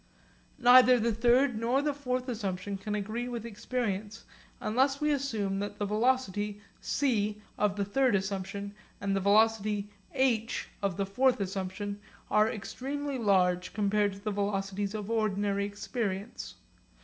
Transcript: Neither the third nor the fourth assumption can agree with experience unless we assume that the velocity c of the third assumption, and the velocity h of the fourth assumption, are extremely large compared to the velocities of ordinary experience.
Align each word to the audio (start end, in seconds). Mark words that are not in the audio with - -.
Neither 0.57 0.99
the 0.99 1.13
third 1.13 1.59
nor 1.59 1.83
the 1.83 1.93
fourth 1.93 2.27
assumption 2.27 2.75
can 2.75 2.95
agree 2.95 3.27
with 3.29 3.45
experience 3.45 4.25
unless 4.59 4.99
we 4.99 5.11
assume 5.11 5.59
that 5.59 5.77
the 5.77 5.85
velocity 5.85 6.59
c 6.79 7.39
of 7.55 7.75
the 7.75 7.85
third 7.85 8.15
assumption, 8.15 8.73
and 8.99 9.15
the 9.15 9.19
velocity 9.19 9.91
h 10.15 10.69
of 10.81 10.97
the 10.97 11.05
fourth 11.05 11.39
assumption, 11.39 11.99
are 12.31 12.49
extremely 12.49 13.19
large 13.19 13.75
compared 13.75 14.13
to 14.13 14.19
the 14.19 14.31
velocities 14.31 14.95
of 14.95 15.11
ordinary 15.11 15.65
experience. 15.65 16.55